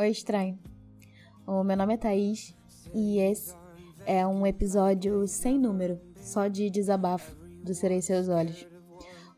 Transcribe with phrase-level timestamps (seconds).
[0.00, 0.58] Oi, estranho.
[1.46, 2.56] O meu nome é Thaís
[2.94, 3.54] e esse
[4.06, 8.66] é um episódio sem número, só de desabafo do Serei Seus Olhos.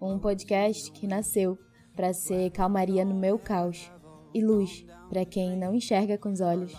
[0.01, 1.59] Um podcast que nasceu
[1.97, 3.91] para ser calmaria no meu caos
[4.33, 6.73] e luz para quem não enxerga com os olhos.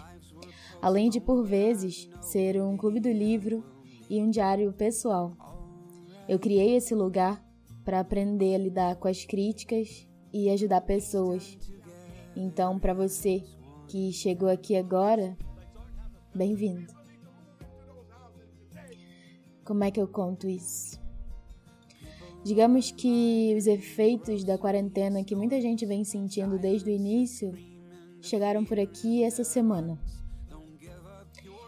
[0.81, 3.65] Além de, por vezes, ser um clube do livro
[4.09, 5.34] e um diário pessoal.
[6.29, 7.45] Eu criei esse lugar
[7.84, 11.57] para aprender a lidar com as críticas e ajudar pessoas.
[12.34, 13.43] Então, para você
[13.87, 15.37] que chegou aqui agora,
[16.33, 16.93] bem-vindo.
[19.64, 21.00] Como é que eu conto isso?
[22.43, 27.54] Digamos que os efeitos da quarentena que muita gente vem sentindo desde o início
[28.21, 29.97] chegaram por aqui essa semana.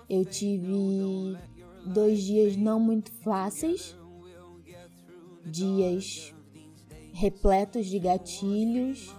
[0.09, 1.37] Eu tive
[1.85, 3.95] dois dias não muito fáceis,
[5.45, 6.33] dias
[7.13, 9.15] repletos de gatilhos.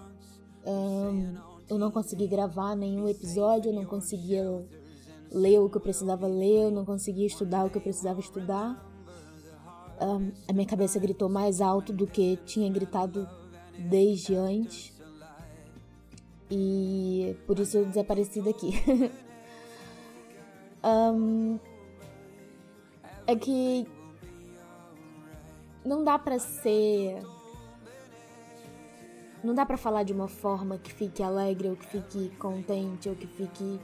[1.69, 4.64] Eu não consegui gravar nenhum episódio, eu não conseguia
[5.31, 8.84] ler o que eu precisava ler, eu não conseguia estudar o que eu precisava estudar.
[10.00, 13.28] Um, a minha cabeça gritou mais alto do que tinha gritado
[13.78, 14.92] desde antes.
[16.50, 18.70] E por isso eu desapareci daqui.
[20.84, 21.58] um,
[23.27, 23.86] é que
[25.84, 27.23] não dá para ser
[29.47, 33.14] não dá para falar de uma forma que fique alegre ou que fique contente ou
[33.14, 33.80] que fique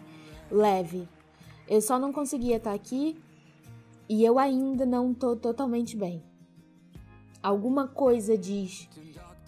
[0.50, 1.08] leve.
[1.68, 3.16] Eu só não conseguia estar aqui
[4.08, 6.22] e eu ainda não tô totalmente bem.
[7.42, 8.88] Alguma coisa diz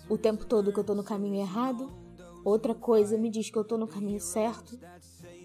[0.08, 1.92] o tempo todo que eu tô no caminho errado,
[2.44, 4.78] outra coisa me diz que eu tô no caminho certo.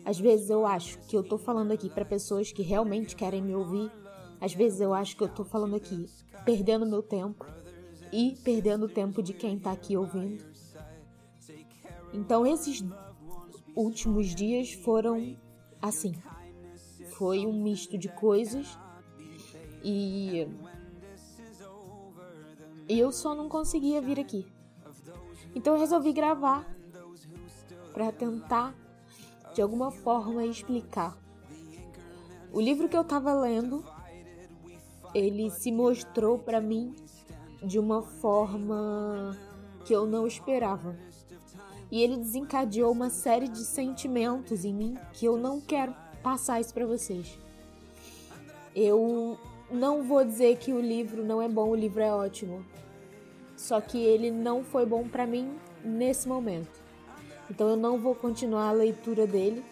[0.05, 3.55] Às vezes eu acho que eu tô falando aqui para pessoas que realmente querem me
[3.55, 3.91] ouvir.
[4.39, 6.05] Às vezes eu acho que eu tô falando aqui
[6.45, 7.45] perdendo meu tempo
[8.11, 10.48] e perdendo o tempo de quem tá aqui ouvindo.
[12.13, 12.83] Então esses
[13.75, 15.37] últimos dias foram
[15.81, 16.13] assim.
[17.11, 18.77] Foi um misto de coisas
[19.83, 20.47] e
[22.87, 24.45] eu só não conseguia vir aqui.
[25.55, 26.67] Então eu resolvi gravar
[27.93, 28.75] para tentar
[29.53, 31.17] de alguma forma explicar.
[32.51, 33.83] O livro que eu tava lendo,
[35.13, 36.95] ele se mostrou para mim
[37.63, 39.37] de uma forma
[39.85, 40.97] que eu não esperava
[41.91, 46.73] e ele desencadeou uma série de sentimentos em mim que eu não quero passar isso
[46.73, 47.37] para vocês.
[48.75, 49.37] Eu
[49.71, 52.63] não vou dizer que o livro não é bom, o livro é ótimo.
[53.55, 55.51] Só que ele não foi bom para mim
[55.83, 56.79] nesse momento.
[57.49, 59.63] Então eu não vou continuar a leitura dele,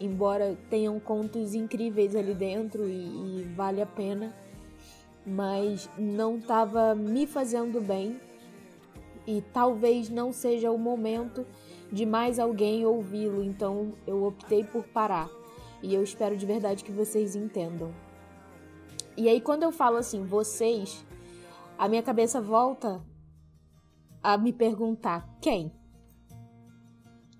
[0.00, 4.34] embora tenham contos incríveis ali dentro e, e vale a pena,
[5.24, 8.18] mas não estava me fazendo bem
[9.26, 11.46] e talvez não seja o momento
[11.90, 15.30] de mais alguém ouvi-lo, então eu optei por parar.
[15.82, 17.92] E eu espero de verdade que vocês entendam.
[19.16, 21.04] E aí quando eu falo assim, vocês,
[21.76, 23.04] a minha cabeça volta
[24.22, 25.72] a me perguntar quem?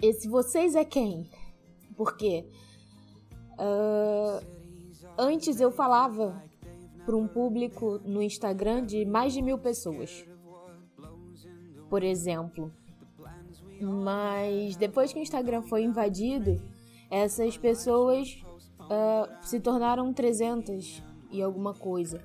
[0.01, 1.31] Esse vocês é quem?
[1.97, 2.45] Porque
[3.53, 4.45] uh,
[5.17, 6.43] antes eu falava
[7.07, 10.25] para um público no Instagram de mais de mil pessoas
[11.93, 12.73] por exemplo.
[13.79, 16.59] Mas depois que o Instagram foi invadido,
[17.11, 18.43] essas pessoas
[18.81, 22.25] uh, se tornaram 300 e alguma coisa.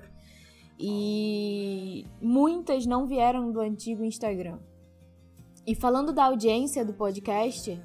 [0.78, 4.58] E muitas não vieram do antigo Instagram.
[5.66, 7.78] E falando da audiência do podcast,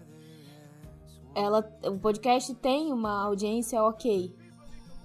[1.36, 4.34] ela, o podcast tem uma audiência ok.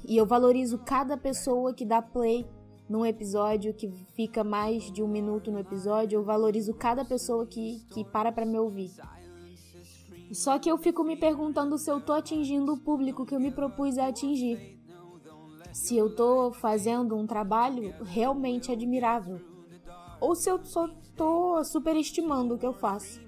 [0.07, 2.47] E eu valorizo cada pessoa que dá play
[2.89, 7.85] num episódio que fica mais de um minuto no episódio, eu valorizo cada pessoa que,
[7.91, 8.91] que para pra me ouvir.
[10.33, 13.51] Só que eu fico me perguntando se eu tô atingindo o público que eu me
[13.51, 14.79] propus a atingir.
[15.73, 19.41] Se eu tô fazendo um trabalho realmente admirável.
[20.21, 23.21] Ou se eu só tô superestimando o que eu faço.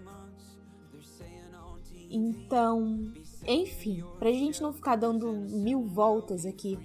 [2.11, 3.13] Então,
[3.47, 6.79] enfim, pra gente não ficar dando mil voltas aqui,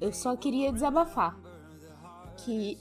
[0.00, 1.49] eu só queria desabafar
[2.44, 2.78] que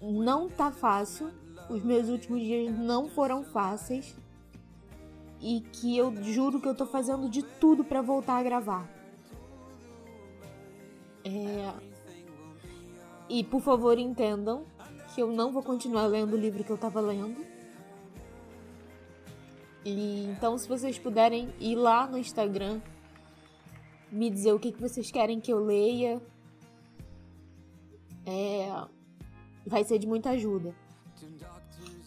[0.00, 1.30] não tá fácil.
[1.68, 4.16] Os meus últimos dias não foram fáceis.
[5.40, 8.88] E que eu juro que eu tô fazendo de tudo para voltar a gravar.
[11.24, 11.72] É...
[13.28, 14.64] E por favor entendam
[15.14, 17.44] que eu não vou continuar lendo o livro que eu tava lendo.
[19.84, 22.80] E então se vocês puderem ir lá no Instagram
[24.10, 26.22] me dizer o que, que vocês querem que eu leia,
[28.26, 28.68] é,
[29.66, 30.74] vai ser de muita ajuda.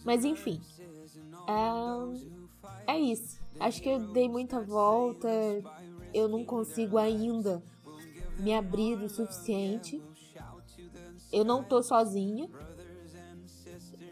[0.04, 0.60] Mas enfim,
[2.86, 3.40] é, é isso.
[3.60, 5.28] Acho que eu dei muita volta.
[6.14, 7.62] Eu não consigo ainda
[8.38, 10.02] me abrir o suficiente.
[11.32, 12.48] Eu não tô sozinha.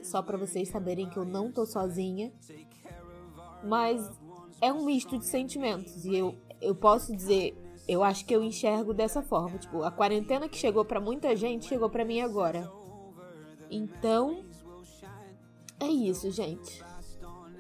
[0.03, 2.33] Só para vocês saberem que eu não tô sozinha.
[3.65, 4.11] Mas
[4.61, 6.05] é um misto de sentimentos.
[6.05, 7.57] E eu, eu posso dizer,
[7.89, 9.59] eu acho que eu enxergo dessa forma.
[9.59, 12.71] Tipo, a quarentena que chegou para muita gente chegou para mim agora.
[13.71, 14.45] Então,
[15.81, 16.85] é isso, gente.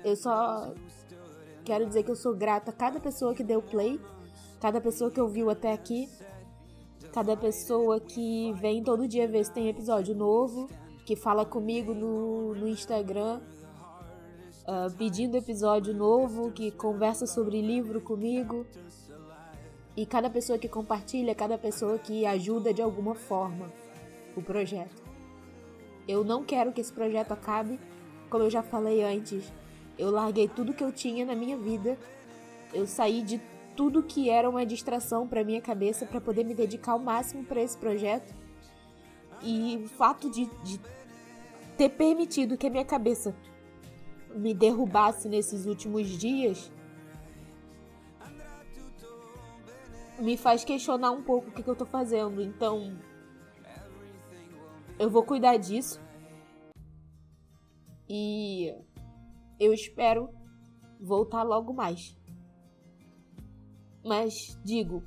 [0.05, 0.73] Eu só
[1.64, 4.00] quero dizer que eu sou grata a cada pessoa que deu play,
[4.61, 6.08] cada pessoa que ouviu até aqui,
[7.12, 10.69] cada pessoa que vem todo dia ver se tem episódio novo,
[11.05, 13.40] que fala comigo no, no Instagram,
[14.62, 18.67] uh, pedindo episódio novo, que conversa sobre livro comigo.
[19.96, 23.72] E cada pessoa que compartilha, cada pessoa que ajuda de alguma forma
[24.37, 25.02] o projeto.
[26.06, 27.81] Eu não quero que esse projeto acabe,
[28.28, 29.50] como eu já falei antes.
[29.98, 31.98] Eu larguei tudo que eu tinha na minha vida.
[32.75, 33.40] Eu saí de
[33.75, 37.62] tudo que era uma distração para minha cabeça para poder me dedicar ao máximo para
[37.62, 38.34] esse projeto.
[39.43, 40.81] E o fato de, de
[41.76, 43.34] ter permitido que a minha cabeça
[44.34, 46.70] me derrubasse nesses últimos dias
[50.18, 52.42] me faz questionar um pouco o que, que eu tô fazendo.
[52.42, 52.96] Então,
[54.98, 56.00] eu vou cuidar disso.
[58.08, 58.74] E
[59.58, 60.30] eu espero
[61.00, 62.16] voltar logo mais.
[64.04, 65.02] Mas digo,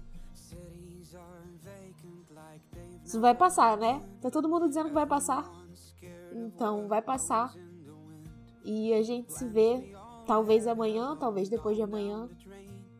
[3.04, 4.02] isso vai passar, né?
[4.22, 5.50] Tá todo mundo dizendo que vai passar.
[6.32, 7.56] Então vai passar.
[8.64, 9.96] E a gente se vê
[10.28, 12.30] talvez amanhã, talvez depois de amanhã.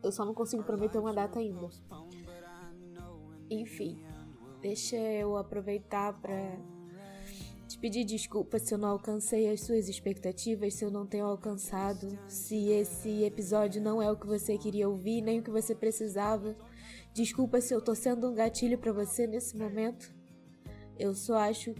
[0.02, 1.68] Eu só não consigo prometer uma data ainda.
[3.50, 4.02] Enfim,
[4.60, 6.58] deixa eu aproveitar para
[7.66, 12.18] te pedir desculpas se eu não alcancei as suas expectativas, se eu não tenho alcançado,
[12.26, 16.56] se esse episódio não é o que você queria ouvir, nem o que você precisava.
[17.12, 20.12] Desculpa se eu tô sendo um gatilho para você nesse momento.
[20.98, 21.74] Eu só acho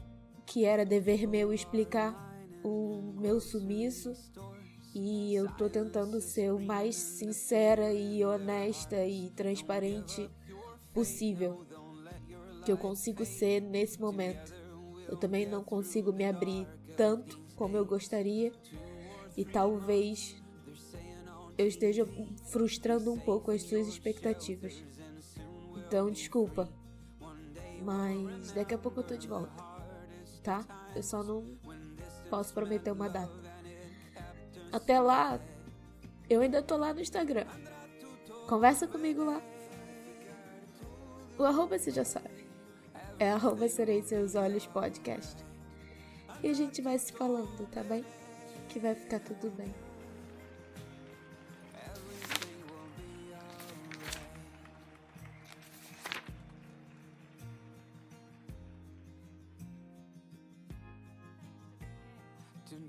[0.47, 2.31] que era dever meu explicar
[2.65, 4.13] o meu sumiço
[4.95, 10.29] e eu tô tentando ser o mais sincera e honesta e transparente
[10.93, 11.65] possível
[12.65, 14.53] que eu consigo ser nesse momento.
[15.09, 16.67] Eu também não consigo me abrir
[16.97, 18.53] tanto como eu gostaria
[19.37, 20.37] e talvez
[21.57, 22.07] eu esteja
[22.47, 24.83] frustrando um pouco as suas expectativas.
[25.77, 26.69] Então, desculpa.
[27.83, 29.53] Mas daqui a pouco eu tô de volta.
[30.43, 30.65] Tá?
[30.95, 31.45] Eu só não
[32.29, 33.40] posso prometer uma data.
[34.73, 35.41] Até lá,
[36.29, 37.47] eu ainda tô lá no Instagram.
[38.49, 39.43] Conversa comigo lá.
[41.39, 42.41] O arroba você já sabe
[43.21, 45.45] é arroba serei seus olhos podcast.
[46.43, 48.03] E a gente vai se falando, tá bem?
[48.71, 49.73] Que vai ficar tudo bem.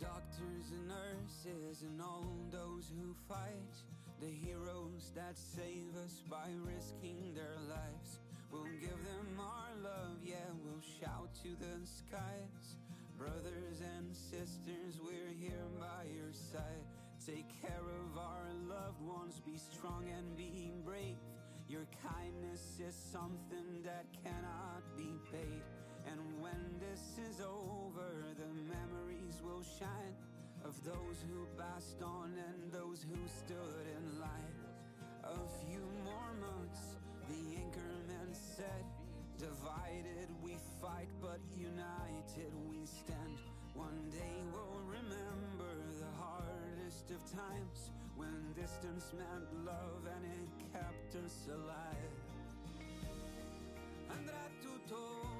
[0.02, 3.78] Doctors and nurses and all those who fight,
[4.20, 8.18] the heroes that save us by risking their lives.
[8.52, 12.82] We'll give them our love, yeah, we'll shout to the skies.
[13.16, 16.86] Brothers and sisters, we're here by your side.
[17.24, 21.22] Take care of our loved ones, be strong and be brave.
[21.70, 25.62] Your kindness is something that cannot be paid.
[26.10, 28.50] And when this is over, the
[29.64, 30.16] shine
[30.66, 34.58] of those who passed on and those who stood in line.
[35.24, 36.98] A few more months
[37.30, 38.86] the anchorman said,
[39.38, 43.38] Divided we fight, but united we stand.
[43.74, 51.16] One day we'll remember the hardest of times when distance meant love and it kept
[51.24, 52.18] us alive.
[54.10, 55.31] Andrà tutto